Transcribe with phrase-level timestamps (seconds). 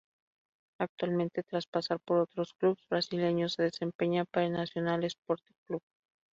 [0.79, 5.83] Actualmente tras pasar por otros clubs brasileños se desempeña para el Nacional Esporte Clube.